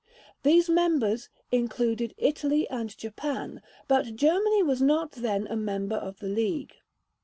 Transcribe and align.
These 0.41 0.67
members 0.67 1.29
included 1.51 2.15
Italy 2.17 2.67
and 2.71 2.97
Japan, 2.97 3.61
but 3.87 4.15
Germany 4.15 4.63
was 4.63 4.81
not 4.81 5.11
then 5.11 5.45
a 5.45 5.55
member 5.55 5.97
of 5.97 6.17
the 6.17 6.27
League. 6.27 6.77